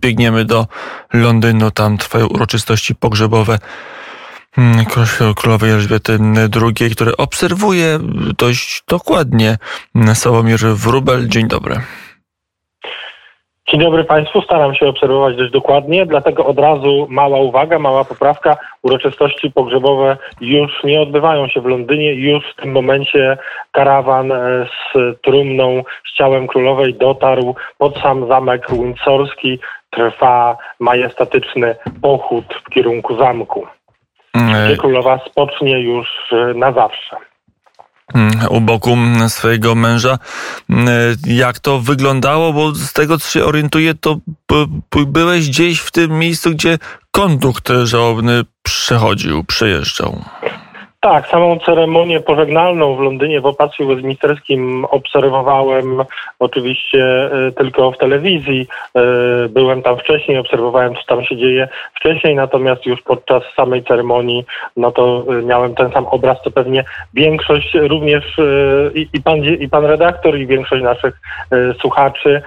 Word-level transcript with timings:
biegniemy 0.00 0.44
do 0.44 0.66
Londynu, 1.12 1.70
tam 1.70 1.98
trwają 1.98 2.26
uroczystości 2.26 2.94
pogrzebowe 2.94 3.58
mm, 4.58 4.84
królowej 5.36 5.70
Elżbiety 5.70 6.18
II, 6.62 6.90
które 6.90 7.16
obserwuje 7.16 7.98
dość 8.38 8.82
dokładnie 8.88 9.56
Sławomir 10.14 10.58
Wróbel. 10.58 11.28
Dzień 11.28 11.48
dobry. 11.48 11.80
Dzień 13.70 13.80
dobry 13.80 14.04
Państwu, 14.04 14.42
staram 14.42 14.74
się 14.74 14.86
obserwować 14.86 15.36
dość 15.36 15.52
dokładnie, 15.52 16.06
dlatego 16.06 16.46
od 16.46 16.58
razu 16.58 17.06
mała 17.10 17.40
uwaga, 17.40 17.78
mała 17.78 18.04
poprawka. 18.04 18.56
Uroczystości 18.82 19.50
pogrzebowe 19.50 20.16
już 20.40 20.84
nie 20.84 21.00
odbywają 21.00 21.48
się 21.48 21.60
w 21.60 21.66
Londynie, 21.66 22.14
już 22.14 22.44
w 22.52 22.62
tym 22.62 22.72
momencie 22.72 23.38
karawan 23.72 24.32
e, 24.32 24.66
z 24.66 25.20
trumną, 25.22 25.82
z 26.12 26.16
ciałem 26.16 26.46
królowej 26.46 26.94
dotarł 26.94 27.54
pod 27.78 27.98
sam 27.98 28.28
zamek 28.28 28.70
windsorski. 28.70 29.58
Trwa 29.90 30.56
majestatyczny 30.80 31.76
pochód 32.02 32.44
w 32.66 32.70
kierunku 32.70 33.16
zamku, 33.16 33.66
mm, 34.34 34.66
gdzie 34.66 34.76
królowa 34.76 35.20
spocznie 35.30 35.80
już 35.80 36.08
e, 36.32 36.54
na 36.54 36.72
zawsze. 36.72 37.16
Mm, 38.14 38.30
u 38.50 38.60
boku 38.60 38.96
swojego 39.28 39.74
męża. 39.74 40.18
Mm, 40.70 40.88
jak 41.26 41.58
to 41.58 41.78
wyglądało? 41.78 42.52
Bo 42.52 42.74
z 42.74 42.92
tego, 42.92 43.18
co 43.18 43.30
się 43.30 43.44
orientuję, 43.44 43.94
to 43.94 44.16
byłeś 45.06 45.48
gdzieś 45.48 45.80
w 45.80 45.90
tym 45.90 46.18
miejscu, 46.18 46.50
gdzie 46.50 46.78
kondukt 47.10 47.68
żałobny 47.84 48.42
przechodził, 48.62 49.44
przejeżdżał. 49.44 50.24
Tak, 51.00 51.26
samą 51.28 51.58
ceremonię 51.58 52.20
pożegnalną 52.20 52.96
w 52.96 53.00
Londynie 53.00 53.40
w 53.40 53.46
Opatrzu 53.46 53.86
Westminsterskim 53.86 54.84
obserwowałem 54.84 56.04
oczywiście 56.38 57.30
y, 57.48 57.52
tylko 57.52 57.92
w 57.92 57.98
telewizji. 57.98 58.66
Y, 59.46 59.48
byłem 59.48 59.82
tam 59.82 59.98
wcześniej, 59.98 60.38
obserwowałem, 60.38 60.94
co 60.94 61.02
tam 61.06 61.24
się 61.24 61.36
dzieje 61.36 61.68
wcześniej, 61.94 62.34
natomiast 62.34 62.86
już 62.86 63.02
podczas 63.02 63.42
samej 63.56 63.84
ceremonii, 63.84 64.44
no 64.76 64.92
to 64.92 65.24
y, 65.32 65.42
miałem 65.42 65.74
ten 65.74 65.92
sam 65.92 66.06
obraz, 66.06 66.38
co 66.44 66.50
pewnie 66.50 66.84
większość 67.14 67.74
również 67.74 68.36
i, 68.94 69.08
i, 69.12 69.22
pan, 69.22 69.44
i 69.44 69.68
pan 69.68 69.84
redaktor, 69.84 70.38
i 70.38 70.46
większość 70.46 70.82
naszych 70.82 71.20
słuchaczy. 71.80 72.42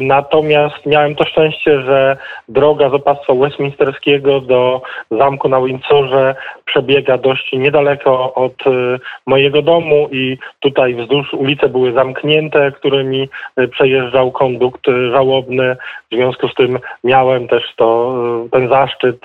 Natomiast 0.00 0.86
miałem 0.86 1.14
to 1.14 1.24
szczęście, 1.24 1.82
że 1.82 2.16
droga 2.48 2.90
z 2.90 2.94
opactwa 2.94 3.34
westminsterskiego 3.34 4.40
do 4.40 4.82
zamku 5.10 5.48
na 5.48 5.60
Windsorze 5.60 6.34
przebiega 6.64 7.18
dość 7.18 7.52
niedaleko 7.68 8.34
od 8.34 8.66
y, 8.66 8.98
mojego 9.26 9.62
domu 9.62 10.08
i 10.10 10.38
tutaj 10.60 10.94
wzdłuż 10.94 11.34
ulice 11.34 11.68
były 11.68 11.92
zamknięte, 11.92 12.72
którymi 12.72 13.28
y, 13.60 13.68
przejeżdżał 13.68 14.32
kondukt 14.32 14.88
y, 14.88 15.10
żałobny. 15.10 15.76
W 16.12 16.14
związku 16.14 16.48
z 16.48 16.54
tym 16.54 16.78
miałem 17.04 17.48
też 17.48 17.62
to, 17.76 18.14
ten 18.50 18.68
zaszczyt 18.68 19.20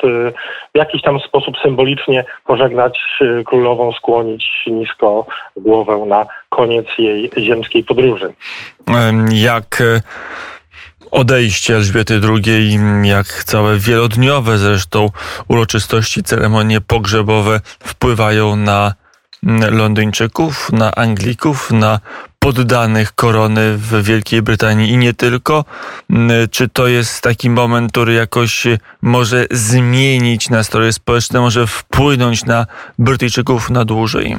w 0.76 0.78
jakiś 0.78 1.02
tam 1.02 1.20
sposób 1.20 1.56
symbolicznie 1.64 2.26
pożegnać 2.46 3.00
królową, 3.46 3.92
skłonić 3.92 4.46
nisko 4.68 5.26
głowę 5.56 6.06
na 6.08 6.26
koniec 6.50 6.86
jej 6.98 7.32
ziemskiej 7.38 7.84
podróży. 7.84 8.34
Jak 9.32 9.84
odejście 11.14 11.76
Elżbiety 11.76 12.22
II, 12.24 12.80
jak 13.04 13.44
całe 13.44 13.78
wielodniowe 13.78 14.58
zresztą 14.58 15.10
uroczystości, 15.48 16.24
ceremonie 16.24 16.82
pogrzebowe 16.82 17.62
wpływają 17.84 18.56
na 18.56 18.94
Londyńczyków, 19.72 20.72
na 20.72 20.96
Anglików, 20.96 21.72
na 21.72 22.00
poddanych 22.40 23.16
korony 23.16 23.78
w 23.78 24.04
Wielkiej 24.04 24.42
Brytanii 24.42 24.92
i 24.92 24.98
nie 24.98 25.14
tylko. 25.14 25.66
Czy 26.52 26.70
to 26.70 26.88
jest 26.88 27.22
taki 27.22 27.50
moment, 27.50 27.92
który 27.92 28.14
jakoś 28.14 28.68
może 29.02 29.46
zmienić 29.52 30.50
nastroje 30.50 30.94
społeczne, 30.94 31.40
może 31.40 31.68
wpłynąć 31.68 32.46
na 32.46 32.66
Brytyjczyków 33.00 33.70
na 33.70 33.86
dłużej? 33.86 34.38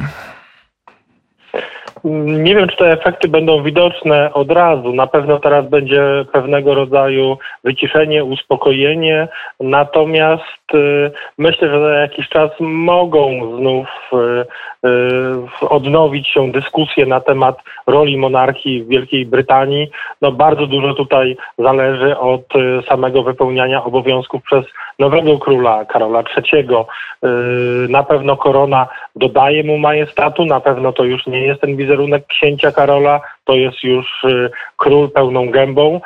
Nie 2.04 2.54
wiem, 2.54 2.68
czy 2.68 2.76
te 2.76 2.90
efekty 2.92 3.28
będą 3.28 3.62
widoczne 3.62 4.32
od 4.32 4.50
razu. 4.50 4.92
Na 4.92 5.06
pewno 5.06 5.38
teraz 5.38 5.68
będzie 5.68 6.24
pewnego 6.32 6.74
rodzaju 6.74 7.38
wyciszenie, 7.64 8.24
uspokojenie, 8.24 9.28
natomiast 9.60 10.74
y, 10.74 11.10
myślę, 11.38 11.68
że 11.68 11.80
za 11.80 11.94
jakiś 11.94 12.28
czas 12.28 12.50
mogą 12.60 13.56
znów 13.58 13.88
y, 14.12 14.86
y, 14.88 15.68
odnowić 15.68 16.28
się 16.28 16.52
dyskusje 16.52 17.06
na 17.06 17.20
temat 17.20 17.58
roli 17.86 18.16
monarchii 18.16 18.82
w 18.82 18.88
Wielkiej 18.88 19.26
Brytanii. 19.26 19.90
No 20.22 20.32
bardzo 20.32 20.66
dużo 20.66 20.94
tutaj 20.94 21.36
zależy 21.58 22.18
od 22.18 22.52
samego 22.88 23.22
wypełniania 23.22 23.84
obowiązków 23.84 24.42
przez 24.42 24.64
nowego 24.98 25.38
króla 25.38 25.84
Karola 25.84 26.22
III. 26.36 26.68
Na 27.88 28.02
pewno 28.02 28.36
korona 28.36 28.88
dodaje 29.16 29.64
mu 29.64 29.78
majestatu, 29.78 30.44
na 30.44 30.60
pewno 30.60 30.92
to 30.92 31.04
już 31.04 31.26
nie 31.26 31.40
jest 31.40 31.60
ten 31.60 31.76
wizerunek 31.76 31.93
księcia 32.28 32.72
Karola, 32.72 33.20
to 33.44 33.54
jest 33.54 33.84
już 33.84 34.24
y, 34.24 34.50
król 34.76 35.10
pełną 35.10 35.50
gębą, 35.50 36.00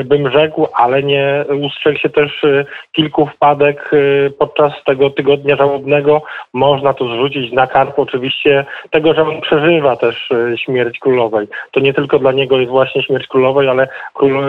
y, 0.00 0.04
bym 0.04 0.30
rzekł, 0.30 0.66
ale 0.74 1.02
nie 1.02 1.44
ustrzegł 1.62 1.98
się 1.98 2.08
też 2.08 2.44
y, 2.44 2.66
kilku 2.92 3.26
wpadek 3.26 3.90
podczas 4.38 4.72
tego 4.86 5.10
tygodnia 5.10 5.56
żałobnego. 5.56 6.22
Można 6.52 6.94
to 6.94 7.04
zrzucić 7.04 7.52
na 7.52 7.66
karp 7.66 7.98
oczywiście 7.98 8.64
tego, 8.90 9.14
że 9.14 9.22
on 9.22 9.40
przeżywa 9.40 9.96
też 9.96 10.28
śmierć 10.56 10.98
królowej. 10.98 11.48
To 11.70 11.80
nie 11.80 11.94
tylko 11.94 12.18
dla 12.18 12.32
niego 12.32 12.58
jest 12.58 12.70
właśnie 12.70 13.02
śmierć 13.02 13.26
królowej, 13.26 13.68
ale, 13.68 13.88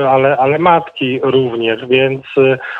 ale, 0.10 0.38
ale 0.38 0.60
matki 0.60 1.20
również, 1.24 1.86
więc 1.86 2.26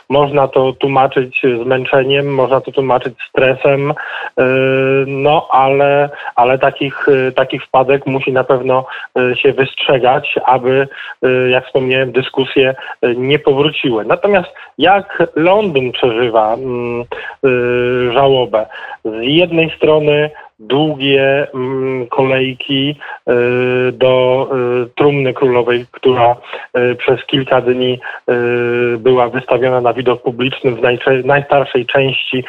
można 0.10 0.48
to 0.48 0.74
tłumaczyć 0.74 1.42
zmęczeniem, 1.64 2.34
można 2.34 2.62
to 2.62 2.72
tłumaczyć 2.72 3.14
stresem, 3.30 3.94
no 5.08 5.48
ale, 5.52 6.10
ale 6.36 6.60
takich, 6.60 7.08
takich 7.36 7.64
wpadek 7.64 8.06
musi 8.06 8.34
na 8.34 8.44
pewno 8.44 8.86
się 9.36 9.49
się 9.50 9.54
wystrzegać, 9.54 10.36
aby, 10.46 10.88
y, 11.26 11.50
jak 11.50 11.66
wspomniałem, 11.66 12.12
dyskusje 12.12 12.76
y, 13.06 13.16
nie 13.18 13.40
powróciły. 13.40 14.06
Natomiast 14.06 14.50
jak 14.78 15.24
Londyn 15.36 15.92
przeżywa 15.92 16.54
mm, 16.54 17.02
y, 17.46 18.12
żałobę? 18.14 18.66
Z 19.06 19.18
jednej 19.22 19.72
strony 19.78 20.30
długie 20.60 21.48
mm, 21.54 22.08
kolejki 22.08 22.96
y, 23.30 23.92
do 23.92 24.48
y, 24.86 24.90
trumny 24.96 25.34
królowej, 25.34 25.86
która 25.92 26.36
y, 26.78 26.96
przez 26.96 27.26
kilka 27.26 27.62
dni 27.62 28.00
była 28.98 29.30
wystawiona 29.30 29.82
na 29.82 29.94
widok 29.94 30.22
publiczny 30.22 30.72
w 30.72 31.26
najstarszej 31.26 31.86
części 31.86 32.44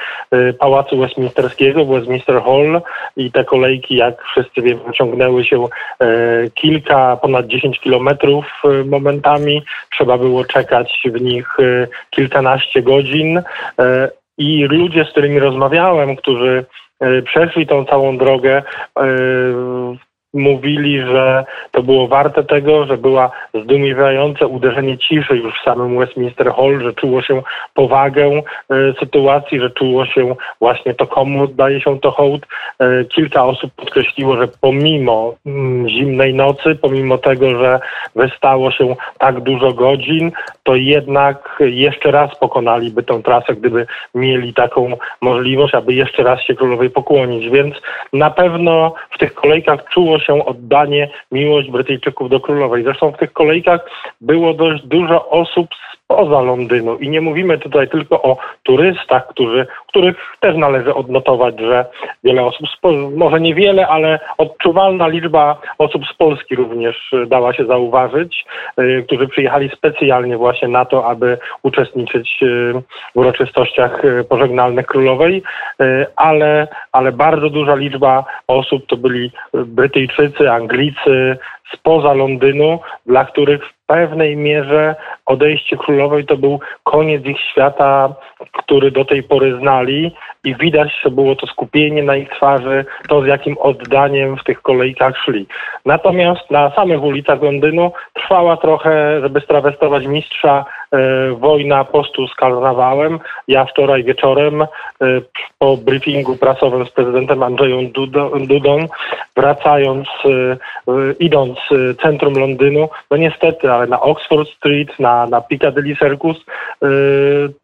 Pałacu 0.58 0.98
Westminsterskiego, 0.98 1.84
Westminster 1.84 2.42
Hall 2.42 2.82
i 3.16 3.32
te 3.32 3.44
kolejki, 3.44 3.96
jak 3.96 4.22
wszyscy 4.22 4.62
wiemy, 4.62 4.80
ciągnęły 4.94 5.44
się 5.44 5.64
kilka, 6.54 7.16
ponad 7.16 7.46
10 7.46 7.80
kilometrów 7.80 8.62
momentami. 8.84 9.62
Trzeba 9.92 10.18
było 10.18 10.44
czekać 10.44 11.02
w 11.04 11.20
nich 11.20 11.56
kilkanaście 12.10 12.82
godzin 12.82 13.42
i 14.38 14.64
ludzie, 14.64 15.04
z 15.04 15.10
którymi 15.10 15.38
rozmawiałem, 15.38 16.16
którzy 16.16 16.64
przeszli 17.24 17.66
tą 17.66 17.84
całą 17.84 18.18
drogę 18.18 18.62
e, 18.98 19.02
mówili, 20.34 21.00
że 21.00 21.44
to 21.70 21.82
było 21.82 22.08
warte 22.08 22.44
tego, 22.44 22.86
że 22.86 22.96
była 22.96 23.30
zdumiewające 23.54 24.46
uderzenie 24.46 24.98
ciszy 24.98 25.36
już 25.36 25.54
w 25.54 25.64
samym 25.64 25.98
Westminster 25.98 26.52
Hall, 26.52 26.80
że 26.82 26.92
czuło 26.92 27.22
się 27.22 27.42
powagę 27.74 28.26
e, 28.26 28.42
sytuacji, 29.00 29.60
że 29.60 29.70
czuło 29.70 30.06
się 30.06 30.36
właśnie 30.60 30.94
to, 30.94 31.06
komu 31.06 31.42
oddaje 31.44 31.80
się 31.80 32.00
to 32.00 32.10
hołd. 32.10 32.46
E, 32.78 33.04
kilka 33.04 33.44
osób 33.44 33.72
podkreśliło, 33.74 34.36
że 34.36 34.48
pomimo 34.60 35.34
mm, 35.46 35.88
zimnej 35.88 36.34
nocy, 36.34 36.74
pomimo 36.82 37.18
tego, 37.18 37.58
że 37.58 37.80
wystało 38.16 38.70
się 38.70 38.96
tak 39.18 39.40
dużo 39.40 39.72
godzin, 39.72 40.32
to 40.62 40.74
jednak 40.74 41.58
jeszcze 41.60 42.10
raz 42.10 42.38
pokonaliby 42.38 43.02
tę 43.02 43.22
trasę, 43.22 43.54
gdyby 43.54 43.86
mieli 44.14 44.54
taką 44.54 44.92
możliwość, 45.20 45.74
aby 45.74 45.94
jeszcze 45.94 46.22
raz 46.22 46.40
się 46.42 46.54
królowej 46.54 46.90
pokłonić. 46.90 47.50
Więc 47.50 47.74
na 48.12 48.30
pewno 48.30 48.94
w 49.10 49.18
tych 49.18 49.34
kolejkach 49.34 49.84
czuło 49.88 50.19
się 50.20 50.44
oddanie, 50.44 51.10
miłość 51.32 51.70
Brytyjczyków 51.70 52.30
do 52.30 52.40
królowej. 52.40 52.84
Zresztą 52.84 53.12
w 53.12 53.18
tych 53.18 53.32
kolejkach 53.32 53.90
było 54.20 54.54
dość 54.54 54.82
dużo 54.82 55.28
osób 55.28 55.68
spoza 56.10 56.40
Londynu. 56.40 56.96
I 56.96 57.08
nie 57.08 57.20
mówimy 57.20 57.58
tutaj 57.58 57.88
tylko 57.88 58.22
o 58.22 58.36
turystach, 58.62 59.28
którzy, 59.28 59.66
których 59.88 60.16
też 60.40 60.56
należy 60.56 60.94
odnotować, 60.94 61.60
że 61.60 61.84
wiele 62.24 62.42
osób, 62.42 62.66
może 63.16 63.40
niewiele, 63.40 63.88
ale 63.88 64.20
odczuwalna 64.38 65.08
liczba 65.08 65.56
osób 65.78 66.06
z 66.06 66.14
Polski 66.14 66.56
również 66.56 67.14
dała 67.26 67.54
się 67.54 67.64
zauważyć, 67.64 68.44
y, 68.80 69.04
którzy 69.06 69.28
przyjechali 69.28 69.70
specjalnie 69.76 70.36
właśnie 70.36 70.68
na 70.68 70.84
to, 70.84 71.06
aby 71.06 71.38
uczestniczyć 71.62 72.38
y, 72.42 72.72
w 73.14 73.18
uroczystościach 73.18 74.04
y, 74.04 74.24
pożegnalnych 74.24 74.86
królowej, 74.86 75.42
ale, 76.16 76.68
ale 76.92 77.12
bardzo 77.12 77.50
duża 77.50 77.74
liczba 77.74 78.24
osób 78.46 78.86
to 78.86 78.96
byli 78.96 79.30
Brytyjczycy, 79.54 80.50
Anglicy, 80.50 81.38
spoza 81.74 82.12
Londynu, 82.12 82.78
dla 83.06 83.24
których 83.24 83.66
w 83.66 83.86
pewnej 83.86 84.36
mierze 84.36 84.94
odejście 85.26 85.76
królowej 85.76 86.24
to 86.24 86.36
był 86.36 86.60
koniec 86.84 87.24
ich 87.24 87.40
świata, 87.40 88.14
który 88.52 88.90
do 88.90 89.04
tej 89.04 89.22
pory 89.22 89.58
znali 89.58 90.14
i 90.44 90.56
widać, 90.56 91.00
że 91.04 91.10
było 91.10 91.36
to 91.36 91.46
skupienie 91.46 92.02
na 92.02 92.16
ich 92.16 92.28
twarzy, 92.28 92.84
to 93.08 93.22
z 93.22 93.26
jakim 93.26 93.58
oddaniem 93.58 94.36
w 94.36 94.44
tych 94.44 94.62
kolejkach 94.62 95.16
szli. 95.18 95.46
Natomiast 95.84 96.50
na 96.50 96.70
samych 96.70 97.02
ulicach 97.02 97.42
Londynu 97.42 97.92
trwała 98.14 98.56
trochę, 98.56 99.20
żeby 99.20 99.40
strawestować 99.40 100.06
mistrza, 100.06 100.64
wojna 101.38 101.84
postu 101.84 102.26
z 102.26 102.34
karnawałem. 102.34 103.18
Ja 103.48 103.64
wczoraj 103.64 104.04
wieczorem 104.04 104.62
e, 104.62 104.66
po 105.58 105.76
briefingu 105.76 106.36
prasowym 106.36 106.86
z 106.86 106.90
prezydentem 106.90 107.42
Andrzejem 107.42 107.90
Dudą, 108.46 108.78
wracając, 109.36 110.08
e, 110.24 110.56
idąc 111.20 111.58
centrum 112.02 112.34
Londynu, 112.34 112.88
no 113.10 113.16
niestety, 113.16 113.72
ale 113.72 113.86
na 113.86 114.00
Oxford 114.00 114.48
Street, 114.48 114.98
na, 114.98 115.26
na 115.26 115.40
Piccadilly 115.40 115.96
Circus, 115.96 116.44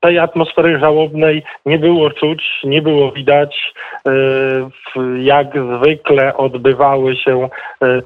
tej 0.01 0.19
atmosfery 0.19 0.79
żałobnej 0.79 1.43
nie 1.67 1.79
było 1.79 2.11
czuć, 2.11 2.43
nie 2.65 2.83
było 2.83 3.13
widać. 3.13 3.73
Jak 5.19 5.47
zwykle 5.79 6.37
odbywały 6.37 7.17
się 7.17 7.49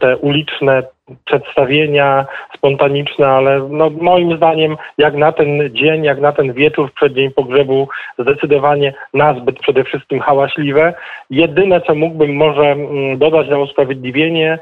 te 0.00 0.16
uliczne 0.16 0.82
przedstawienia 1.24 2.26
spontaniczne, 2.56 3.28
ale 3.28 3.68
no, 3.70 3.90
moim 3.90 4.36
zdaniem 4.36 4.76
jak 4.98 5.14
na 5.14 5.32
ten 5.32 5.74
dzień, 5.74 6.04
jak 6.04 6.20
na 6.20 6.32
ten 6.32 6.52
wieczór 6.52 6.90
w 6.90 6.94
przeddzień 6.94 7.30
pogrzebu 7.30 7.88
zdecydowanie 8.18 8.94
nazbyt 9.14 9.58
przede 9.58 9.84
wszystkim 9.84 10.20
hałaśliwe. 10.20 10.94
Jedyne, 11.30 11.80
co 11.80 11.94
mógłbym 11.94 12.36
może 12.36 12.62
mm, 12.62 13.18
dodać 13.18 13.48
na 13.48 13.58
usprawiedliwienie, 13.58 14.58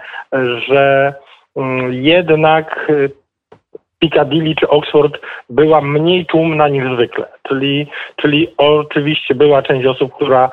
że 0.68 1.14
mm, 1.56 1.92
jednak 1.92 2.86
y, 2.90 3.10
Piccadilly 3.98 4.54
czy 4.54 4.68
Oxford 4.68 5.18
była 5.50 5.80
mniej 5.80 6.26
tłumna 6.26 6.68
niż 6.68 6.92
zwykle. 6.94 7.26
Czyli, 7.48 7.86
czyli 8.16 8.54
oczywiście 8.56 9.34
była 9.34 9.62
część 9.62 9.86
osób, 9.86 10.14
która 10.14 10.50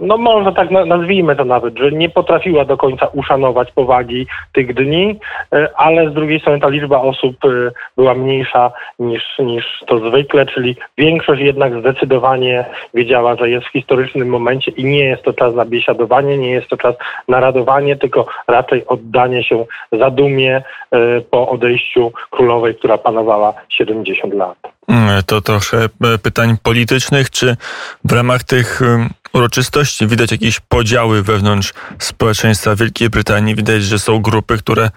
no 0.00 0.16
może 0.16 0.52
tak 0.52 0.70
nazwijmy 0.70 1.36
to 1.36 1.44
nawet, 1.44 1.78
że 1.78 1.92
nie 1.92 2.08
potrafiła 2.08 2.64
do 2.64 2.76
końca 2.76 3.06
uszanować 3.06 3.72
powagi 3.72 4.26
tych 4.52 4.74
dni, 4.74 5.18
e, 5.52 5.68
ale 5.76 6.10
z 6.10 6.14
drugiej 6.14 6.40
strony 6.40 6.60
ta 6.60 6.68
liczba 6.68 7.00
osób 7.00 7.36
e, 7.44 7.48
była 7.96 8.14
mniejsza 8.14 8.72
niż, 8.98 9.22
niż 9.38 9.84
to 9.86 9.98
zwykle, 9.98 10.46
czyli 10.46 10.76
większość 10.98 11.42
jednak 11.42 11.80
zdecydowanie 11.80 12.64
wiedziała, 12.94 13.36
że 13.36 13.50
jest 13.50 13.66
w 13.66 13.72
historycznym 13.72 14.28
momencie 14.28 14.70
i 14.70 14.84
nie 14.84 15.04
jest 15.04 15.22
to 15.22 15.32
czas 15.32 15.54
na 15.54 15.64
biesiadowanie, 15.64 16.38
nie 16.38 16.50
jest 16.50 16.68
to 16.68 16.76
czas 16.76 16.94
na 17.28 17.40
radowanie, 17.40 17.96
tylko 17.96 18.26
raczej 18.48 18.86
oddanie 18.86 19.44
się 19.44 19.64
zadumie 19.92 20.62
e, 20.90 21.20
po 21.20 21.48
odejściu 21.48 22.12
królowej, 22.30 22.74
która 22.74 22.98
panowała 22.98 23.54
70 23.68 24.34
lat. 24.34 24.71
Mm, 24.88 25.22
to 25.22 25.40
trochę 25.40 25.84
e, 25.84 26.18
pytań 26.18 26.56
politycznych. 26.62 27.30
Czy 27.30 27.56
w 28.04 28.12
ramach 28.12 28.44
tych 28.44 28.80
uroczystości 29.32 30.06
widać 30.06 30.32
jakieś 30.32 30.60
podziały 30.60 31.22
wewnątrz 31.22 31.74
społeczeństwa 31.98 32.76
Wielkiej 32.76 33.10
Brytanii? 33.10 33.54
Widać, 33.54 33.84
że 33.84 33.98
są 33.98 34.22
grupy, 34.22 34.58
które 34.58 34.90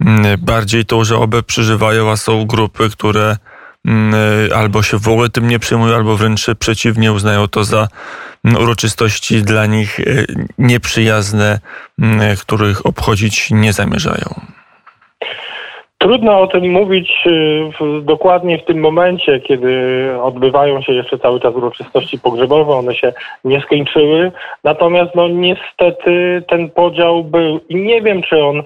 mm, 0.00 0.40
bardziej 0.40 0.84
tą 0.84 1.04
żałobę 1.04 1.42
przeżywają, 1.42 2.10
a 2.10 2.16
są 2.16 2.46
grupy, 2.46 2.90
które 2.90 3.36
mm, 3.84 4.14
albo 4.54 4.82
się 4.82 4.98
w 4.98 5.08
ogóle 5.08 5.28
tym 5.28 5.48
nie 5.48 5.58
przejmują, 5.58 5.94
albo 5.94 6.16
wręcz 6.16 6.46
przeciwnie 6.58 7.12
uznają 7.12 7.48
to 7.48 7.64
za 7.64 7.88
uroczystości 8.44 9.42
dla 9.42 9.66
nich 9.66 10.00
e, 10.00 10.04
nieprzyjazne, 10.58 11.60
których 12.38 12.86
obchodzić 12.86 13.50
nie 13.50 13.72
zamierzają. 13.72 14.40
Trudno 16.06 16.40
o 16.40 16.46
tym 16.46 16.70
mówić 16.70 17.10
y, 17.26 17.70
w, 17.80 18.04
dokładnie 18.04 18.58
w 18.58 18.64
tym 18.64 18.80
momencie, 18.80 19.40
kiedy 19.40 20.06
odbywają 20.22 20.82
się 20.82 20.92
jeszcze 20.92 21.18
cały 21.18 21.40
czas 21.40 21.54
uroczystości 21.54 22.18
pogrzebowe, 22.18 22.72
one 22.72 22.94
się 22.94 23.12
nie 23.44 23.60
skończyły. 23.60 24.32
Natomiast 24.64 25.14
no 25.14 25.28
niestety 25.28 26.42
ten 26.48 26.70
podział 26.70 27.24
był 27.24 27.60
i 27.68 27.76
nie 27.76 28.02
wiem, 28.02 28.22
czy 28.22 28.44
on 28.44 28.58
y, 28.58 28.62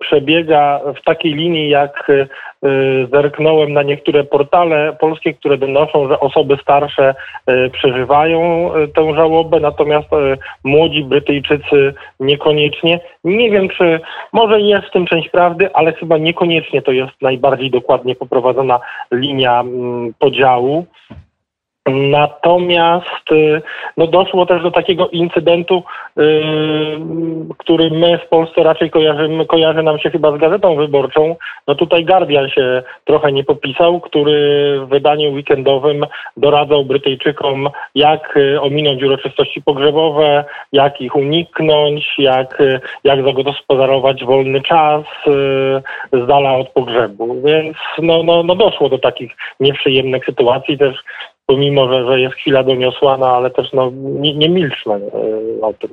przebiega 0.00 0.80
w 1.00 1.04
takiej 1.04 1.34
linii, 1.34 1.68
jak 1.68 2.10
zerknąłem 3.12 3.72
na 3.72 3.82
niektóre 3.82 4.24
portale 4.24 4.96
polskie, 5.00 5.34
które 5.34 5.58
donoszą, 5.58 6.08
że 6.08 6.20
osoby 6.20 6.56
starsze 6.62 7.14
y, 7.50 7.70
przeżywają 7.70 8.70
y, 8.76 8.88
tę 8.88 9.14
żałobę, 9.14 9.60
natomiast 9.60 10.08
młodzi 10.64 11.04
Brytyjczycy 11.04 11.94
niekoniecznie. 12.20 13.00
Nie 13.24 13.50
wiem, 13.50 13.68
czy 13.68 14.00
może 14.32 14.60
jest 14.60 14.86
w 14.86 14.92
tym 14.92 15.06
część 15.06 15.28
prawdy, 15.28 15.74
ale 15.74 15.92
chyba 15.92 16.18
niekoniecznie 16.18 16.82
to 16.82 16.92
jest 16.92 17.22
najbardziej 17.22 17.70
dokładnie 17.70 18.14
poprowadzona 18.14 18.80
linia 19.12 19.60
mm, 19.60 20.14
podziału. 20.18 20.86
Natomiast 21.86 23.32
y, 23.32 23.62
no 23.96 24.06
doszło 24.06 24.46
też 24.46 24.62
do 24.62 24.70
takiego 24.70 25.08
incydentu, 25.08 25.82
yy, 26.16 26.24
który 27.58 27.90
my 27.90 28.18
w 28.18 28.28
Polsce 28.28 28.62
raczej 28.62 28.90
kojarzymy, 28.90 29.46
kojarzy 29.46 29.82
nam 29.82 29.98
się 29.98 30.10
chyba 30.10 30.36
z 30.36 30.40
gazetą 30.40 30.76
wyborczą. 30.76 31.36
No 31.68 31.74
tutaj 31.74 32.04
Guardian 32.04 32.48
się 32.48 32.82
trochę 33.04 33.32
nie 33.32 33.44
popisał, 33.44 34.00
który 34.00 34.80
w 34.80 34.88
wydaniu 34.88 35.32
weekendowym 35.32 36.06
doradzał 36.36 36.84
Brytyjczykom, 36.84 37.68
jak 37.94 38.36
y, 38.36 38.60
ominąć 38.60 39.02
uroczystości 39.02 39.62
pogrzebowe, 39.62 40.44
jak 40.72 41.00
ich 41.00 41.16
uniknąć, 41.16 42.14
jak, 42.18 42.60
y, 42.60 42.80
jak 43.04 43.24
zagospodarować 43.24 44.24
wolny 44.24 44.60
czas 44.60 45.02
yy, 45.26 46.22
z 46.22 46.26
dala 46.26 46.54
od 46.54 46.68
pogrzebu. 46.68 47.42
Więc 47.44 47.76
no, 47.98 48.22
no, 48.22 48.42
no 48.42 48.54
doszło 48.54 48.88
do 48.88 48.98
takich 48.98 49.32
nieprzyjemnych 49.60 50.24
sytuacji 50.24 50.78
też 50.78 50.96
pomimo, 51.46 51.88
że, 51.88 52.06
że 52.06 52.20
jest 52.20 52.34
chwila 52.34 52.62
doniosła, 52.62 53.16
no 53.16 53.26
ale 53.26 53.50
też 53.50 53.72
no, 53.72 53.90
nie, 53.94 54.34
nie 54.34 54.48
milczmy 54.48 54.94
e, 54.94 55.66
o 55.66 55.72
tym. 55.72 55.90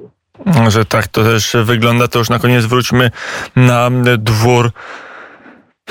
Że 0.69 0.85
tak 0.85 1.07
to 1.07 1.23
też 1.23 1.55
wygląda, 1.63 2.07
to 2.07 2.19
już 2.19 2.29
na 2.29 2.39
koniec 2.39 2.65
wróćmy 2.65 3.11
na 3.55 3.89
dwór 4.17 4.71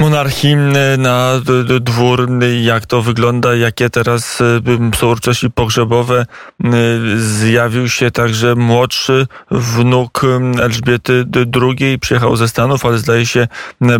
monarchii, 0.00 0.56
na 0.98 1.32
dwór, 1.80 2.28
jak 2.62 2.86
to 2.86 3.02
wygląda, 3.02 3.54
jakie 3.54 3.90
teraz 3.90 4.40
e, 4.40 4.96
są 4.96 5.06
uroczystości 5.06 5.50
pogrzebowe. 5.50 6.26
E, 6.64 6.68
zjawił 7.16 7.88
się 7.88 8.10
także 8.10 8.54
młodszy 8.54 9.26
wnuk 9.50 10.22
Elżbiety 10.62 11.24
II, 11.62 11.98
przyjechał 11.98 12.36
ze 12.36 12.48
Stanów, 12.48 12.86
ale 12.86 12.98
zdaje 12.98 13.26
się 13.26 13.48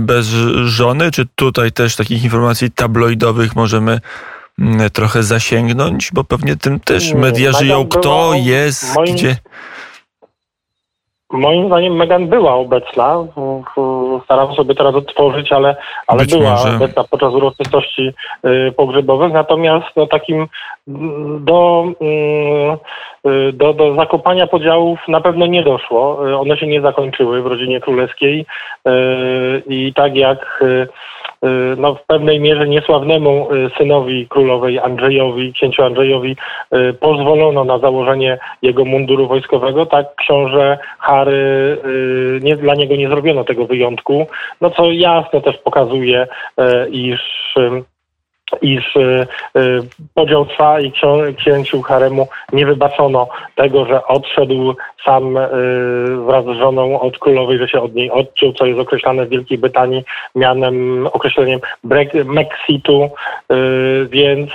bez 0.01 0.27
żony. 0.65 1.11
Czy 1.11 1.27
tutaj 1.35 1.73
też 1.73 1.97
takich 1.97 2.25
informacji 2.25 2.71
tabloidowych 2.71 3.57
możemy 3.57 4.01
trochę 4.93 5.23
zasięgnąć, 5.23 6.11
bo 6.13 6.25
pewnie 6.25 6.57
tym 6.57 6.81
też 6.81 7.15
media 7.15 7.53
żyją, 7.53 7.89
kto 7.89 8.31
jest, 8.35 8.97
moim, 8.97 9.15
gdzie. 9.15 9.37
Moim 11.33 11.67
zdaniem 11.67 11.97
Megan 11.97 12.29
była 12.29 12.55
obecna. 12.55 13.25
Staram 14.25 14.55
sobie 14.55 14.75
teraz 14.75 14.95
odtworzyć, 14.95 15.53
ale, 15.53 15.77
ale 16.07 16.25
była 16.25 16.51
może. 16.51 16.77
obecna 16.77 17.05
podczas 17.05 17.35
uroczystości 17.35 18.13
y, 18.45 18.73
pogrzebowych. 18.77 19.33
Natomiast 19.33 19.87
no, 19.97 20.07
takim 20.07 20.47
mm, 20.89 21.45
do, 21.45 21.85
y, 23.27 23.53
do, 23.53 23.75
do 23.75 23.95
zakopania 23.95 24.47
podziałów 24.47 24.99
na 25.09 25.21
pewno 25.21 25.47
nie 25.47 25.63
doszło. 25.63 26.29
Y, 26.29 26.37
one 26.37 26.57
się 26.57 26.67
nie 26.67 26.81
zakończyły 26.81 27.43
w 27.43 27.47
rodzinie 27.47 27.81
królewskiej 27.81 28.47
i 29.67 29.93
tak 29.95 30.17
jak 30.17 30.65
no, 31.77 31.95
w 31.95 32.07
pewnej 32.07 32.41
mierze 32.41 32.69
niesławnemu 32.69 33.49
y, 33.53 33.71
synowi 33.79 34.29
królowej 34.29 34.79
Andrzejowi, 34.79 35.53
księciu 35.53 35.83
Andrzejowi, 35.83 36.37
y, 36.75 36.95
pozwolono 36.95 37.65
na 37.65 37.79
założenie 37.79 38.39
jego 38.63 38.85
munduru 38.85 39.29
wojskowego, 39.29 39.87
tak 39.87 40.15
książę 40.17 40.79
Harry, 40.99 41.79
nie, 42.43 42.57
dla 42.57 42.75
niego 42.75 42.97
nie 42.97 43.09
zrobiono 43.09 43.45
tego 43.45 43.67
wyjątku, 43.67 44.27
no 44.61 44.71
co 44.71 44.93
jasno 44.93 45.41
też 45.41 45.57
pokazuje, 45.57 46.27
iż 46.91 47.55
iż 48.63 48.97
y, 48.97 49.27
y, 49.57 49.81
podział 50.15 50.47
trwa 50.47 50.81
i 50.81 50.93
księciu 51.37 51.83
haremu 51.83 52.29
nie 52.53 52.67
wybaczono 52.67 53.29
tego, 53.55 53.85
że 53.85 54.07
odszedł 54.07 54.75
sam 55.05 55.37
y, 55.37 55.49
wraz 56.27 56.45
z 56.45 56.59
żoną 56.59 57.01
od 57.01 57.19
królowej, 57.19 57.59
że 57.59 57.69
się 57.69 57.81
od 57.81 57.95
niej 57.95 58.11
odciął, 58.11 58.53
co 58.53 58.67
jest 58.67 58.81
określane 58.81 59.27
w 59.27 59.29
Wielkiej 59.29 59.59
Brytanii 59.59 60.05
mianem, 60.35 61.07
określeniem 61.13 61.61
Brexitu, 62.25 63.11
więc 64.09 64.51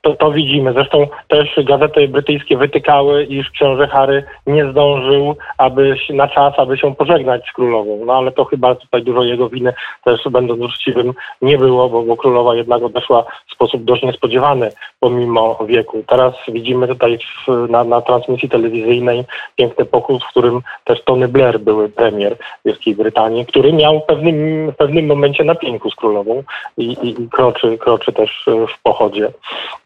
to, 0.00 0.14
to 0.14 0.32
widzimy. 0.32 0.72
Zresztą 0.72 1.06
też 1.28 1.48
gazety 1.64 2.08
brytyjskie 2.08 2.56
wytykały, 2.56 3.24
iż 3.24 3.50
książę 3.50 3.88
Harry 3.88 4.24
nie 4.46 4.70
zdążył 4.70 5.36
aby 5.58 5.96
na 6.10 6.28
czas, 6.28 6.54
aby 6.58 6.78
się 6.78 6.94
pożegnać 6.94 7.42
z 7.48 7.52
królową. 7.52 8.04
No 8.06 8.12
ale 8.12 8.32
to 8.32 8.44
chyba 8.44 8.74
tutaj 8.74 9.02
dużo 9.02 9.22
jego 9.22 9.48
winy 9.48 9.72
też 10.04 10.20
będąc 10.30 10.62
uczciwym 10.62 11.12
nie 11.42 11.58
było, 11.58 11.88
bo, 11.88 12.02
bo 12.02 12.16
królowa 12.16 12.54
jednak 12.54 12.82
odeszła 12.82 12.91
zaszła 12.92 13.24
w 13.48 13.54
sposób 13.54 13.84
dość 13.84 14.02
niespodziewany 14.02 14.72
pomimo 15.00 15.58
wieku. 15.66 16.04
Teraz 16.06 16.34
widzimy 16.48 16.88
tutaj 16.88 17.18
w, 17.46 17.70
na, 17.70 17.84
na 17.84 18.00
transmisji 18.00 18.48
telewizyjnej 18.48 19.24
piękny 19.56 19.84
pochód, 19.84 20.24
w 20.24 20.28
którym 20.28 20.60
też 20.84 21.04
Tony 21.04 21.28
Blair, 21.28 21.60
były 21.60 21.88
premier 21.88 22.36
Wielkiej 22.64 22.94
Brytanii, 22.94 23.46
który 23.46 23.72
miał 23.72 24.00
w 24.00 24.04
pewnym, 24.04 24.70
w 24.70 24.76
pewnym 24.76 25.06
momencie 25.06 25.44
na 25.44 25.54
pięku 25.54 25.90
z 25.90 25.94
królową 25.94 26.42
i, 26.76 26.84
i, 26.84 27.22
i 27.22 27.28
kroczy, 27.28 27.78
kroczy 27.78 28.12
też 28.12 28.46
w 28.46 28.82
pochodzie. 28.82 29.32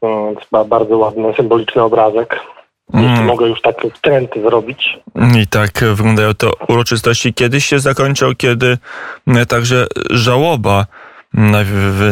Mm, 0.02 0.36
bardzo 0.68 0.98
ładny, 0.98 1.34
symboliczny 1.34 1.82
obrazek. 1.82 2.40
Jeśli 2.94 3.08
mm. 3.08 3.24
mogę 3.24 3.48
już 3.48 3.60
tak 3.60 3.76
trend 4.00 4.30
zrobić. 4.42 4.98
I 5.42 5.46
tak 5.46 5.70
wyglądają 5.94 6.34
to 6.34 6.52
uroczystości. 6.68 7.34
Kiedyś 7.34 7.64
się 7.64 7.78
zakończą, 7.78 8.34
kiedy 8.36 8.78
także 9.48 9.86
żałoba 10.10 10.86
na, 11.34 11.58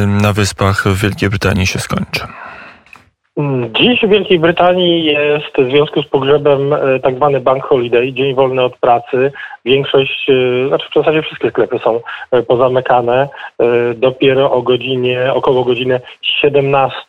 na 0.07 0.33
wyspach 0.33 0.85
w 0.89 1.03
Wielkiej 1.03 1.31
Brytanii 1.31 1.67
się 1.67 1.79
skończy. 1.79 2.21
Dziś 3.73 4.01
w 4.03 4.09
Wielkiej 4.09 4.39
Brytanii 4.39 5.05
jest 5.05 5.57
w 5.59 5.71
związku 5.71 6.03
z 6.03 6.09
pogrzebem 6.09 6.73
e, 6.73 7.01
tak 7.01 7.17
zwany 7.17 7.41
bank 7.41 7.65
holiday, 7.65 8.13
dzień 8.13 8.35
wolny 8.35 8.63
od 8.63 8.79
pracy. 8.79 9.33
Większość, 9.65 10.31
e, 10.31 10.69
znaczy 10.69 10.89
w 10.91 10.95
zasadzie 10.95 11.23
wszystkie 11.23 11.51
sklepy 11.51 11.79
są 11.79 12.01
e, 12.31 12.43
pozamykane. 12.43 13.29
Dopiero 13.95 14.53
o 14.53 14.63
godzinie, 14.63 15.33
około 15.33 15.65
godziny 15.65 16.01
17 16.23 17.03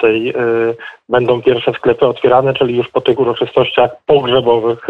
będą 1.10 1.42
pierwsze 1.42 1.74
sklepy 1.74 2.06
otwierane, 2.06 2.54
czyli 2.54 2.78
już 2.78 2.88
po 2.88 3.02
tych 3.02 3.20
uroczystościach 3.20 3.92
pogrzebowych 4.06 4.88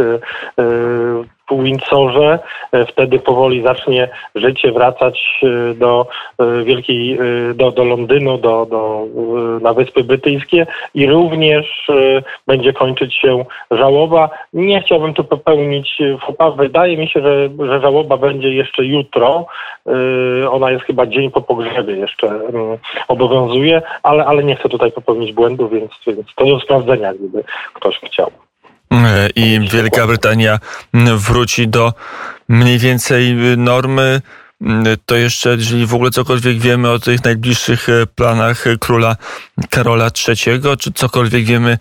Windsorze. 1.52 2.40
E, 2.72 2.86
wtedy 2.86 3.20
powoli 3.20 3.64
zacznie 3.64 4.10
życie 4.36 4.72
wracać 4.72 5.42
e, 5.44 5.74
do 5.74 6.08
e, 6.40 6.64
wielkiej, 6.64 7.20
do, 7.56 7.72
do 7.72 7.84
Londynu, 7.84 8.38
do, 8.38 8.66
do, 8.66 9.06
na 9.62 9.74
Wyspy 9.74 10.04
Brytyjskie 10.04 10.68
i 10.94 11.08
również 11.08 11.88
będzie 12.48 12.74
kończyć 12.74 13.16
się 13.16 13.46
żałoba. 13.72 14.30
Nie 14.54 14.82
chciałbym 14.82 15.14
tu 15.14 15.24
popełnić 15.24 16.02
fopa. 16.25 16.52
Wydaje 16.52 16.98
mi 16.98 17.08
się, 17.08 17.22
że, 17.22 17.50
że 17.68 17.82
żałoba 17.82 18.18
będzie 18.18 18.54
jeszcze 18.54 18.86
jutro. 18.86 19.46
Ona 20.52 20.72
jest 20.72 20.86
chyba 20.86 21.06
dzień 21.06 21.32
po 21.32 21.42
pogrzebie 21.42 21.96
jeszcze 21.96 22.28
mm, 22.28 22.78
obowiązuje, 23.08 23.82
ale, 24.04 24.25
ale 24.25 24.44
nie 24.44 24.56
chcę 24.56 24.70
tutaj 24.70 24.92
popełnić 24.92 25.34
błędu, 25.34 25.70
więc, 25.70 25.92
więc 26.08 26.36
to 26.36 26.46
do 26.46 26.60
sprawdzenia, 26.60 27.14
gdyby 27.14 27.44
ktoś 27.74 28.00
chciał. 28.00 28.32
I 29.36 29.60
Wielka 29.72 30.08
Brytania 30.08 30.60
wróci 30.94 31.68
do 31.68 31.94
mniej 32.50 32.80
więcej 32.80 33.36
normy. 33.58 34.22
To 35.06 35.16
jeszcze, 35.16 35.50
jeżeli 35.50 35.86
w 35.86 35.94
ogóle 35.94 36.12
cokolwiek 36.12 36.58
wiemy 36.58 36.92
o 36.92 37.00
tych 37.00 37.24
najbliższych 37.24 37.88
planach 38.16 38.66
króla 38.80 39.16
Karola 39.70 40.10
III, 40.28 40.78
czy 40.80 40.94
cokolwiek 40.94 41.44
wiemy, 41.44 41.78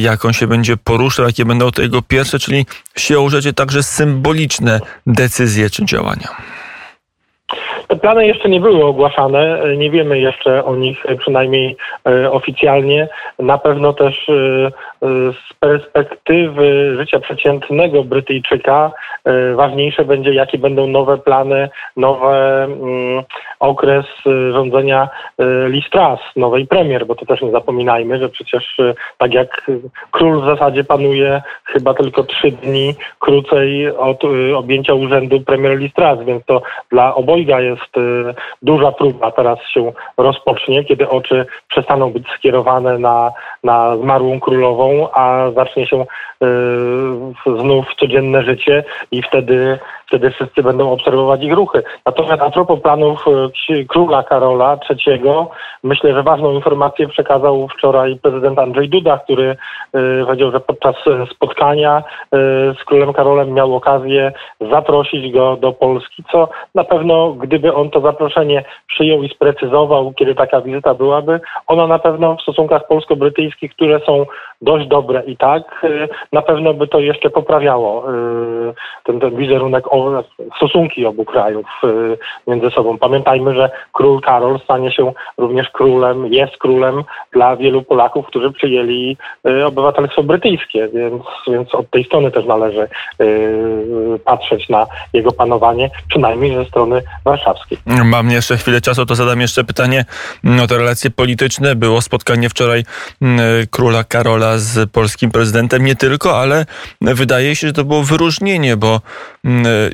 jak 0.00 0.24
on 0.24 0.32
się 0.32 0.46
będzie 0.46 0.76
poruszał, 0.76 1.26
jakie 1.26 1.44
będą 1.44 1.70
to 1.70 1.82
jego 1.82 2.02
pierwsze, 2.02 2.38
czyli 2.38 2.66
siłą 2.96 3.28
rzeczy 3.28 3.52
także 3.52 3.82
symboliczne 3.82 4.80
decyzje 5.06 5.70
czy 5.70 5.84
działania. 5.84 6.28
Te 7.88 7.96
plany 7.96 8.26
jeszcze 8.26 8.48
nie 8.48 8.60
były 8.60 8.84
ogłaszane, 8.84 9.62
nie 9.76 9.90
wiemy 9.90 10.18
jeszcze 10.18 10.64
o 10.64 10.76
nich 10.76 11.04
przynajmniej 11.18 11.76
e, 12.08 12.30
oficjalnie. 12.30 13.08
Na 13.38 13.58
pewno 13.58 13.92
też 13.92 14.28
e, 14.28 14.70
z 15.02 15.54
perspektywy 15.60 16.96
życia 16.96 17.20
przeciętnego 17.20 18.04
Brytyjczyka 18.04 18.92
e, 19.24 19.54
ważniejsze 19.54 20.04
będzie, 20.04 20.34
jakie 20.34 20.58
będą 20.58 20.86
nowe 20.86 21.18
plany, 21.18 21.68
nowy 21.96 22.26
mm, 22.26 23.24
okres 23.60 24.06
rządzenia 24.52 25.08
Liz 25.66 25.90
Truss, 25.90 26.20
nowej 26.36 26.66
premier, 26.66 27.06
bo 27.06 27.14
to 27.14 27.26
też 27.26 27.42
nie 27.42 27.50
zapominajmy, 27.50 28.18
że 28.18 28.28
przecież 28.28 28.76
tak 29.18 29.34
jak 29.34 29.70
król 30.10 30.40
w 30.40 30.44
zasadzie 30.44 30.84
panuje 30.84 31.42
chyba 31.64 31.94
tylko 31.94 32.24
trzy 32.24 32.50
dni 32.50 32.94
krócej 33.18 33.96
od 33.96 34.22
objęcia 34.56 34.94
urzędu 34.94 35.40
premier 35.40 35.78
Liz 35.78 35.92
Truss, 35.92 36.26
więc 36.26 36.44
to 36.44 36.62
dla 36.90 37.14
obojga 37.14 37.60
jest 37.60 37.92
duża 38.62 38.92
próba, 38.92 39.30
teraz 39.30 39.58
się 39.74 39.92
rozpocznie, 40.16 40.84
kiedy 40.84 41.08
oczy 41.08 41.46
przestaną 41.68 42.12
być 42.12 42.26
skierowane 42.38 42.98
na, 42.98 43.32
na 43.64 43.96
zmarłą 43.96 44.40
królową, 44.40 44.85
a 45.14 45.50
zacznie 45.56 45.86
się 45.86 46.00
y, 46.00 46.06
znów 47.46 47.86
codzienne 48.00 48.42
życie 48.42 48.84
i 49.10 49.22
wtedy 49.22 49.78
wtedy 50.06 50.30
wszyscy 50.30 50.62
będą 50.62 50.92
obserwować 50.92 51.42
ich 51.42 51.52
ruchy. 51.52 51.82
Natomiast 52.06 52.42
a 52.42 52.50
propos 52.50 52.80
planów 52.80 53.24
e, 53.70 53.84
króla 53.84 54.22
Karola 54.22 54.78
III, 54.90 55.20
myślę, 55.82 56.14
że 56.14 56.22
ważną 56.22 56.52
informację 56.52 57.08
przekazał 57.08 57.68
wczoraj 57.68 58.18
prezydent 58.22 58.58
Andrzej 58.58 58.88
Duda, 58.88 59.18
który 59.18 59.56
e, 59.92 60.24
powiedział, 60.24 60.50
że 60.50 60.60
podczas 60.60 60.94
spotkania 61.34 62.02
z 62.80 62.84
królem 62.84 63.12
Karolem 63.12 63.52
miał 63.52 63.76
okazję 63.76 64.32
zaprosić 64.60 65.32
go 65.32 65.56
do 65.56 65.72
Polski, 65.72 66.24
co 66.32 66.48
na 66.74 66.84
pewno, 66.84 67.32
gdyby 67.32 67.74
on 67.74 67.90
to 67.90 68.00
zaproszenie 68.00 68.64
przyjął 68.86 69.22
i 69.22 69.28
sprecyzował, 69.28 70.12
kiedy 70.12 70.34
taka 70.34 70.60
wizyta 70.60 70.94
byłaby, 70.94 71.40
ona 71.66 71.86
na 71.86 71.98
pewno 71.98 72.36
w 72.36 72.42
stosunkach 72.42 72.86
polsko-brytyjskich, 72.86 73.72
które 73.74 74.00
są 74.00 74.26
dość 74.62 74.75
dobre 74.84 75.22
i 75.26 75.36
tak, 75.36 75.86
na 76.32 76.42
pewno 76.42 76.74
by 76.74 76.88
to 76.88 77.00
jeszcze 77.00 77.30
poprawiało 77.30 78.04
ten, 79.04 79.20
ten 79.20 79.36
wizerunek 79.36 79.84
stosunki 80.56 81.06
obu 81.06 81.24
krajów 81.24 81.66
y, 81.84 82.18
między 82.46 82.70
sobą. 82.70 82.98
Pamiętajmy, 82.98 83.54
że 83.54 83.70
król 83.92 84.20
Karol 84.20 84.60
stanie 84.60 84.92
się 84.92 85.12
również 85.38 85.70
królem, 85.70 86.26
jest 86.26 86.56
królem 86.56 87.04
dla 87.32 87.56
wielu 87.56 87.82
Polaków, 87.82 88.26
którzy 88.26 88.52
przyjęli 88.52 89.16
y, 89.48 89.66
obywatelstwo 89.66 90.22
brytyjskie, 90.22 90.88
więc, 90.88 91.22
więc 91.46 91.74
od 91.74 91.90
tej 91.90 92.04
strony 92.04 92.30
też 92.30 92.44
należy 92.44 92.88
y, 93.20 94.18
patrzeć 94.24 94.68
na 94.68 94.86
jego 95.12 95.32
panowanie, 95.32 95.90
przynajmniej 96.08 96.56
ze 96.56 96.64
strony 96.64 97.02
warszawskiej. 97.24 97.78
Mam 98.04 98.30
jeszcze 98.30 98.56
chwilę 98.56 98.80
czasu, 98.80 99.06
to 99.06 99.14
zadam 99.14 99.40
jeszcze 99.40 99.64
pytanie 99.64 100.04
o 100.64 100.66
te 100.66 100.78
relacje 100.78 101.10
polityczne. 101.10 101.74
Było 101.74 102.00
spotkanie 102.00 102.48
wczoraj 102.48 102.82
króla 103.70 104.04
Karola 104.04 104.58
z 104.58 104.65
polskim 104.92 105.30
prezydentem, 105.30 105.84
nie 105.84 105.96
tylko, 105.96 106.40
ale 106.40 106.66
wydaje 107.00 107.56
się, 107.56 107.66
że 107.66 107.72
to 107.72 107.84
było 107.84 108.02
wyróżnienie, 108.02 108.76
bo 108.76 109.00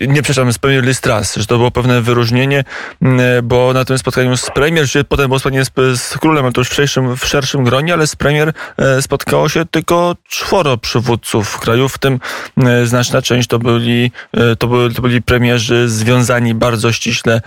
nie 0.09 0.23
przepraszam, 0.23 0.53
z 0.53 0.59
premier 0.59 0.85
Listras, 0.85 1.37
że 1.37 1.47
to 1.47 1.57
było 1.57 1.71
pewne 1.71 2.01
wyróżnienie, 2.01 2.65
mm, 3.03 3.21
bo 3.49 3.73
na 3.73 3.85
tym 3.85 3.99
spotkaniu 3.99 4.37
z 4.37 4.51
premier, 4.51 4.89
czy 4.89 5.05
potem 5.05 5.27
było 5.27 5.39
spotkanie 5.39 5.65
z, 5.65 6.01
z 6.01 6.19
królem, 6.19 6.53
to 6.53 6.61
już 6.61 6.69
w 6.69 6.75
szerszym, 6.75 7.17
w 7.17 7.27
szerszym 7.27 7.65
gronie, 7.65 7.93
ale 7.93 8.07
z 8.07 8.17
premier 8.17 8.53
e, 8.77 9.03
spotkało 9.03 9.49
się 9.49 9.65
tylko 9.65 10.17
czworo 10.29 10.77
przywódców 10.77 11.59
krajów, 11.61 11.95
w 11.95 11.99
tym 11.99 12.21
e, 12.57 12.87
znaczna 12.87 13.23
część 13.23 13.49
to 13.49 13.59
byli, 13.59 14.11
e, 14.33 14.57
to 14.57 14.67
byli, 14.67 14.95
to 14.95 15.03
byli 15.03 15.23
premierzy 15.23 15.89
związani 15.89 16.55
bardzo 16.55 16.93
ściśle 16.93 17.41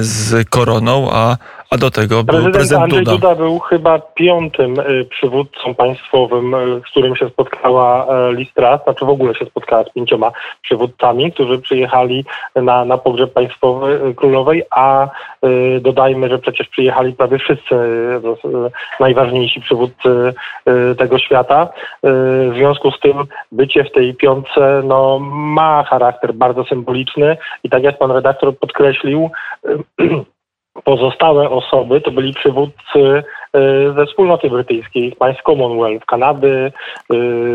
z 0.00 0.48
koroną, 0.48 1.10
a 1.12 1.36
a 1.70 1.76
do 1.76 1.90
tego 1.90 2.24
był 2.24 2.52
prezydent, 2.52 2.82
Andrzej 2.82 3.04
Duda. 3.04 3.16
Duda 3.16 3.34
był 3.34 3.58
chyba 3.58 3.98
piątym 3.98 4.80
y, 4.80 5.04
przywódcą 5.04 5.74
państwowym, 5.74 6.54
y, 6.54 6.80
z 6.88 6.90
którym 6.90 7.16
się 7.16 7.28
spotkała 7.28 8.06
y, 8.30 8.34
Listra, 8.34 8.80
znaczy 8.84 9.04
w 9.04 9.08
ogóle 9.08 9.34
się 9.34 9.46
spotkała 9.46 9.84
z 9.84 9.92
pięcioma 9.92 10.32
przywódcami, 10.62 11.32
którzy 11.32 11.58
przyjechali 11.58 12.24
na, 12.56 12.84
na 12.84 12.98
pogrzeb 12.98 13.32
państwowy 13.32 14.14
królowej, 14.16 14.62
a 14.70 15.08
dodajmy, 15.80 16.28
że 16.28 16.38
przecież 16.38 16.68
przyjechali 16.68 17.12
prawie 17.12 17.38
wszyscy 17.38 17.74
najważniejsi 19.00 19.60
przywódcy 19.60 20.34
tego 20.98 21.18
świata. 21.18 21.68
W 22.02 22.52
związku 22.54 22.90
z 22.90 23.00
tym 23.00 23.16
bycie 23.52 23.84
w 23.84 23.92
tej 23.92 24.14
piątce 24.14 24.82
no, 24.84 25.18
ma 25.32 25.84
charakter 25.84 26.34
bardzo 26.34 26.64
symboliczny 26.64 27.36
i 27.64 27.70
tak 27.70 27.82
jak 27.82 27.98
pan 27.98 28.10
redaktor 28.10 28.58
podkreślił, 28.58 29.30
Pozostałe 30.84 31.50
osoby 31.50 32.00
to 32.00 32.10
byli 32.10 32.34
przywódcy 32.34 33.00
e, 33.04 33.22
ze 33.96 34.06
wspólnoty 34.06 34.50
brytyjskiej, 34.50 35.12
państw 35.12 35.42
Commonwealth, 35.42 36.06
Kanady, 36.06 36.72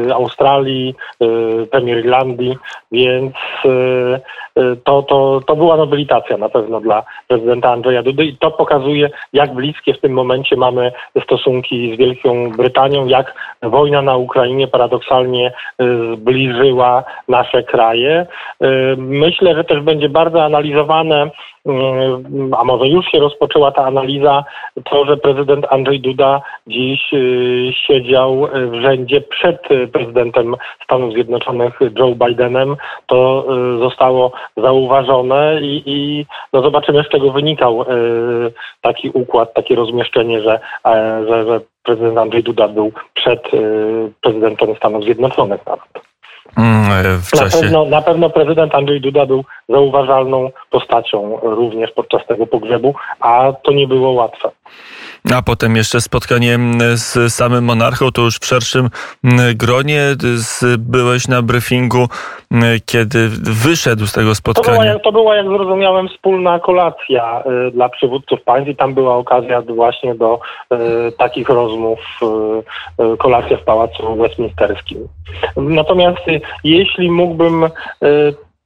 e, 0.08 0.15
Australii, 0.15 0.96
e, 1.22 1.25
premier 1.65 1.98
Irlandii, 1.98 2.58
więc 2.91 3.34
to, 4.84 5.03
to, 5.03 5.41
to 5.48 5.55
była 5.55 5.77
nobilitacja 5.77 6.38
na 6.38 6.50
pewno 6.50 6.82
dla 6.82 7.03
prezydenta 7.27 7.72
Andrzeja 7.72 8.03
Dudy 8.03 8.25
i 8.25 8.38
to 8.38 8.51
pokazuje, 8.51 9.10
jak 9.34 9.53
bliskie 9.53 9.94
w 9.94 10.01
tym 10.01 10.13
momencie 10.13 10.55
mamy 10.55 10.91
stosunki 11.24 11.96
z 11.96 11.98
Wielką 11.98 12.51
Brytanią, 12.51 13.08
jak 13.08 13.34
wojna 13.63 14.01
na 14.01 14.15
Ukrainie 14.15 14.67
paradoksalnie 14.67 15.53
zbliżyła 16.13 17.03
nasze 17.27 17.63
kraje. 17.63 18.27
Myślę, 18.98 19.55
że 19.55 19.63
też 19.63 19.82
będzie 19.82 20.10
bardzo 20.10 20.44
analizowane, 20.44 21.29
a 22.58 22.63
może 22.63 22.88
już 22.88 23.05
się 23.05 23.14
rozpoczęła 23.19 23.72
ta 23.72 23.86
analiza, 23.86 24.43
to, 24.84 25.05
że 25.05 25.17
prezydent 25.17 25.65
Andrzej 25.69 26.00
Duda 26.00 26.41
dziś 26.67 27.13
y, 27.13 27.74
siedział 27.88 28.48
w 28.53 28.75
rzędzie 28.81 29.22
przed 29.22 29.72
y, 29.72 29.88
prezydentem 29.88 30.55
Stanów 30.84 31.13
Zjednoczonych 31.13 31.79
Joe 32.00 32.15
Bidenem, 32.15 32.75
to 33.07 33.45
y, 33.75 33.79
zostało 33.79 34.31
zauważone 34.57 35.62
i, 35.62 35.84
i 35.86 36.25
no 36.53 36.62
zobaczymy, 36.62 37.03
z 37.03 37.10
czego 37.10 37.31
wynikał 37.31 37.81
y, 37.81 37.86
taki 38.81 39.10
układ, 39.10 39.53
takie 39.53 39.75
rozmieszczenie, 39.75 40.41
że, 40.41 40.60
e, 40.86 41.25
że, 41.29 41.45
że 41.45 41.62
prezydent 41.84 42.17
Andrzej 42.17 42.43
Duda 42.43 42.67
był 42.67 42.91
przed 43.13 43.53
y, 43.53 44.12
prezydentem 44.22 44.75
Stanów 44.75 45.03
Zjednoczonych 45.03 45.65
nawet. 45.65 46.04
Mm, 46.57 47.21
w 47.21 47.33
Na 47.33 47.39
czasie. 47.39 47.57
pewno, 47.62 47.85
na 47.85 48.01
pewno 48.01 48.29
prezydent 48.29 48.75
Andrzej 48.75 49.01
Duda 49.01 49.25
był 49.25 49.43
zauważalną 49.69 50.51
postacią 50.69 51.39
również 51.41 51.91
podczas 51.91 52.25
tego 52.27 52.47
pogrzebu, 52.47 52.95
a 53.19 53.53
to 53.63 53.71
nie 53.71 53.88
było 53.88 54.12
łatwe. 54.12 54.51
A 55.34 55.41
potem 55.41 55.75
jeszcze 55.75 56.01
spotkanie 56.01 56.53
mm, 56.55 56.98
z 56.98 57.34
samym 57.34 57.63
monarchą, 57.63 58.12
to 58.12 58.22
już 58.22 58.36
w 58.39 58.46
szerszym 58.46 58.89
mm, 59.24 59.58
gronie. 59.58 60.01
Byłeś 60.79 61.27
na 61.27 61.41
briefingu, 61.41 62.08
mm, 62.51 62.79
kiedy 62.86 63.29
wyszedł 63.44 64.05
z 64.08 64.12
tego 64.13 64.22
To 64.25 64.25
była, 64.25 64.36
spotkania. 64.36 64.86
jak- 64.86 65.03
to 65.03 65.12
była, 65.12 65.36
jak 65.36 65.46
zrozumiałem, 65.48 66.08
wspólna 66.10 66.60
kolacja 66.60 67.44
y, 67.67 67.72
dla 67.72 67.89
przywódców 67.89 68.41
państw 68.41 68.70
i 68.70 68.75
tam 68.75 68.94
była 68.94 69.15
okazja 69.15 69.62
właśnie 69.62 70.15
do 70.15 70.39
y, 70.74 70.77
takich 71.17 71.50
rozmów, 71.50 72.00
y, 73.13 73.17
kolacja 73.17 73.58
w 73.58 73.63
Pałacu 73.63 74.15
Westminsterskim. 74.15 75.08
Natomiast 75.58 76.22
jeśli 76.63 77.12
mógłbym 77.12 77.65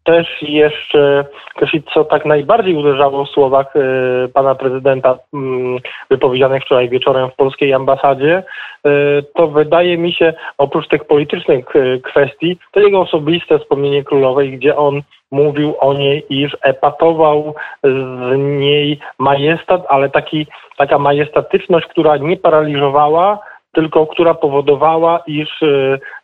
też 0.09 0.41
jeszcze 0.41 1.25
określić, 1.55 1.85
co 1.93 2.05
tak 2.05 2.25
najbardziej 2.25 2.75
uderzało 2.75 3.25
w 3.25 3.29
słowach 3.29 3.75
y, 3.75 4.29
pana 4.33 4.55
prezydenta 4.55 5.17
mm, 5.33 5.77
wypowiedzianych 6.09 6.63
wczoraj 6.63 6.89
wieczorem 6.89 7.29
w 7.29 7.35
polskiej 7.35 7.73
ambasadzie, 7.73 8.43
y, 8.87 8.89
to 9.35 9.47
wydaje 9.47 9.97
mi 9.97 10.13
się, 10.13 10.33
oprócz 10.57 10.87
tych 10.87 11.05
politycznych 11.05 11.75
y, 11.75 12.01
kwestii, 12.03 12.57
to 12.71 12.79
jego 12.79 12.99
osobiste 12.99 13.59
wspomnienie 13.59 14.03
królowej, 14.03 14.57
gdzie 14.57 14.75
on 14.75 15.01
mówił 15.31 15.75
o 15.79 15.93
niej, 15.93 16.25
iż 16.29 16.57
epatował 16.61 17.55
z 17.83 18.37
niej 18.37 18.99
majestat, 19.19 19.81
ale 19.89 20.09
taki, 20.09 20.47
taka 20.77 20.99
majestatyczność, 20.99 21.87
która 21.87 22.17
nie 22.17 22.37
paraliżowała, 22.37 23.39
tylko 23.71 24.07
która 24.07 24.33
powodowała, 24.33 25.23
iż 25.27 25.49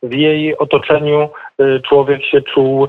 w 0.04 0.14
jej 0.14 0.58
otoczeniu 0.58 1.30
człowiek 1.90 2.26
się 2.26 2.42
czuł 2.42 2.88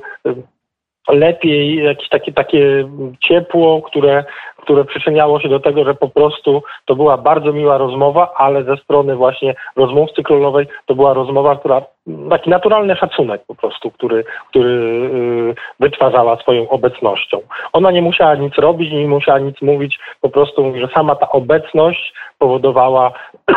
lepiej, 1.09 1.85
jakieś 1.85 2.09
takie, 2.09 2.33
takie 2.33 2.89
ciepło, 3.29 3.83
które, 3.83 4.25
które 4.57 4.85
przyczyniało 4.85 5.41
się 5.41 5.49
do 5.49 5.61
tego, 5.61 5.85
że 5.85 5.95
po 5.95 6.09
prostu 6.09 6.63
to 6.85 6.97
była 6.97 7.17
bardzo 7.17 7.53
miła 7.53 7.79
rozmowa, 7.79 8.33
ale 8.37 8.65
ze 8.65 8.77
strony 8.77 9.17
właśnie 9.17 9.55
rozmówcy 9.77 10.23
królowej 10.23 10.67
to 10.87 10.95
była 10.95 11.15
rozmowa, 11.15 11.57
która 11.57 11.83
taki 12.31 12.51
naturalny 12.51 12.97
szacunek 12.97 13.43
po 13.47 13.55
prostu, 13.55 13.91
który, 13.91 14.25
który 14.51 14.71
y, 14.71 15.55
wytwarzała 15.81 16.37
swoją 16.37 16.69
obecnością. 16.69 17.41
Ona 17.73 17.91
nie 17.91 18.03
musiała 18.03 18.35
nic 18.35 18.55
robić, 18.59 18.93
nie 18.93 19.09
musiała 19.09 19.39
nic 19.39 19.63
mówić, 19.63 19.99
po 20.21 20.29
prostu 20.29 20.73
że 20.81 20.89
sama 20.95 21.15
ta 21.15 21.29
obecność 21.29 22.15
powodowała, 22.39 23.13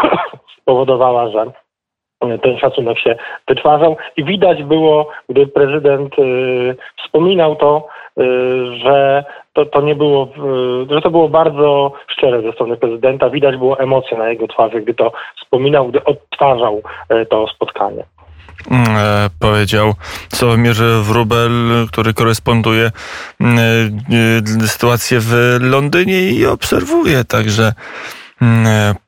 powodowała, 0.65 1.29
że 1.29 1.45
ten 2.19 2.57
szacunek 2.59 2.99
się 2.99 3.15
wytwarzał 3.47 3.97
i 4.17 4.23
widać 4.23 4.63
było, 4.63 5.09
gdy 5.29 5.47
prezydent 5.47 6.19
y, 6.19 6.75
wspominał 7.03 7.55
to, 7.55 7.87
y, 8.19 8.23
że 8.77 9.23
to, 9.53 9.65
to 9.65 9.81
nie 9.81 9.95
było, 9.95 10.27
y, 10.89 10.93
że 10.93 11.01
to 11.01 11.09
było 11.09 11.29
bardzo 11.29 11.91
szczere 12.07 12.41
ze 12.41 12.51
strony 12.51 12.77
prezydenta. 12.77 13.29
Widać 13.29 13.57
było 13.57 13.79
emocje 13.79 14.17
na 14.17 14.29
jego 14.29 14.47
twarzy, 14.47 14.81
gdy 14.81 14.93
to 14.93 15.11
wspominał, 15.41 15.87
gdy 15.87 16.03
odtwarzał 16.03 16.81
to 17.29 17.47
spotkanie. 17.47 18.03
Mm, 18.67 18.97
e, 18.97 19.29
powiedział 19.39 19.93
Sławomir 20.33 20.75
Wróbel, 21.01 21.51
który 21.91 22.13
koresponduje 22.13 22.91
mm, 23.39 23.59
e, 24.63 24.67
sytuację 24.67 25.19
w 25.21 25.57
Londynie 25.59 26.31
i 26.31 26.45
obserwuje 26.45 27.23
także 27.23 27.63
e, 27.63 28.18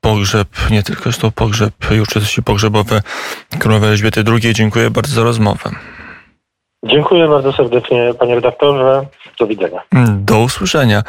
pogrzeb, 0.01 0.47
nie 0.71 0.83
tylko 0.83 1.03
zresztą 1.03 1.31
pogrzeb 1.31 1.73
i 1.91 1.95
uroczystości 1.95 2.43
pogrzebowe 2.43 3.01
królowej 3.59 3.89
Elżbiety 3.89 4.23
II. 4.27 4.53
Dziękuję 4.53 4.89
bardzo 4.89 5.15
za 5.15 5.23
rozmowę. 5.23 5.71
Dziękuję 6.85 7.27
bardzo 7.27 7.53
serdecznie, 7.53 8.13
panie 8.19 8.35
redaktorze. 8.35 9.05
Do 9.39 9.47
widzenia. 9.47 9.81
Do 10.07 10.39
usłyszenia. 10.39 11.03